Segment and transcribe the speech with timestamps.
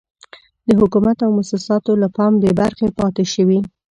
[0.67, 3.59] د حکومت او موسساتو له پام بې برخې پاتې شوي.